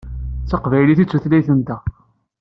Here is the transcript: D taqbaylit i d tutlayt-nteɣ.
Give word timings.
D 0.43 0.45
taqbaylit 0.49 0.99
i 1.03 1.05
d 1.05 1.09
tutlayt-nteɣ. 1.09 1.81